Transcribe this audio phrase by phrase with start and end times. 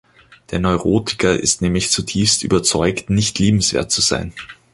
[0.49, 4.33] Der Neurotiker ist nämlich zutiefst überzeugt, nicht liebenswert zu sein.